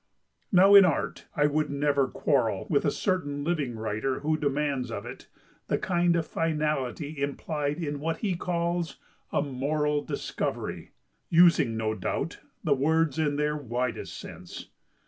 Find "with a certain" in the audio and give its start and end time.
2.71-3.43